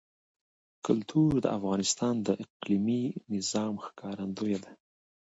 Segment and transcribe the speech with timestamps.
[0.85, 3.03] کلتور د افغانستان د اقلیمي
[3.35, 4.71] نظام ښکارندوی ده.